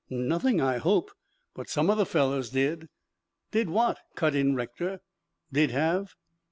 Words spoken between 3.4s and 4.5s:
"Did what?" cut